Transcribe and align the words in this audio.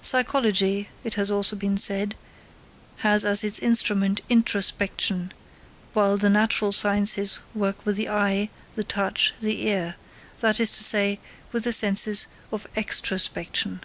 Psychology, 0.00 0.88
it 1.04 1.14
has 1.14 1.30
also 1.30 1.54
been 1.54 1.76
said, 1.76 2.16
has 3.06 3.24
as 3.24 3.44
its 3.44 3.60
instrument 3.60 4.20
introspection, 4.28 5.30
while 5.92 6.16
the 6.16 6.28
natural 6.28 6.72
sciences 6.72 7.38
work 7.54 7.86
with 7.86 7.94
the 7.94 8.08
eye, 8.08 8.48
the 8.74 8.82
touch, 8.82 9.32
the 9.40 9.68
ear 9.68 9.94
that 10.40 10.58
is 10.58 10.72
to 10.72 10.82
say, 10.82 11.20
with 11.52 11.62
the 11.62 11.72
senses 11.72 12.26
of 12.50 12.66
extrospection. 12.74 13.78